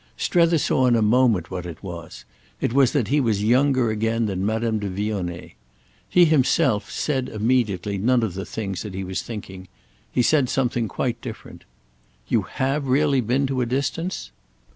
[0.17, 4.43] Strether saw in a moment what it was—it was that he was younger again than
[4.43, 5.51] Madame de Vionnet.
[6.09, 9.67] He himself said immediately none of the things that he was thinking;
[10.11, 11.65] he said something quite different.
[12.27, 14.31] "You have really been to a distance?"